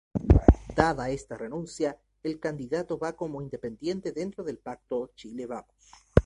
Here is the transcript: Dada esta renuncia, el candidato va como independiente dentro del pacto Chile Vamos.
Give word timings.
Dada 0.75 1.11
esta 1.11 1.37
renuncia, 1.37 1.95
el 2.23 2.39
candidato 2.39 2.97
va 2.97 3.15
como 3.15 3.39
independiente 3.43 4.11
dentro 4.11 4.43
del 4.43 4.57
pacto 4.57 5.11
Chile 5.15 5.45
Vamos. 5.45 5.69